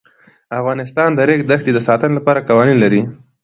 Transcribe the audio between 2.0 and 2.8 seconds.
لپاره قوانین